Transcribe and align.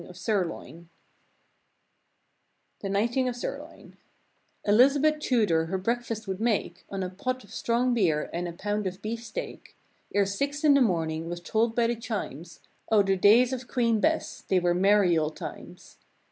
The 0.01 0.13
[i9] 0.13 0.87
The 2.79 2.89
Knighting 2.89 3.27
of 3.27 3.35
Sir 3.35 3.59
Loin 3.59 3.97
Elizabeth 4.65 5.19
Tudor 5.19 5.67
her 5.67 5.77
breakfast 5.77 6.27
would 6.27 6.41
make 6.41 6.83
On 6.89 7.03
a 7.03 7.09
pot 7.11 7.43
of 7.43 7.53
strong 7.53 7.93
beer 7.93 8.27
and 8.33 8.47
a 8.47 8.51
pound 8.51 8.87
of 8.87 8.99
beefsteak 9.03 9.77
Ere 10.15 10.25
six 10.25 10.63
in 10.63 10.73
the 10.73 10.81
morning 10.81 11.29
was 11.29 11.39
toll'd 11.39 11.75
by 11.75 11.85
the 11.85 11.95
chimes— 11.95 12.61
Oh, 12.91 13.03
the 13.03 13.15
days 13.15 13.53
of 13.53 13.67
Queen 13.67 13.99
Bess, 13.99 14.41
they 14.47 14.59
were 14.59 14.73
merry 14.73 15.15
old 15.19 15.35
times! 15.35 15.99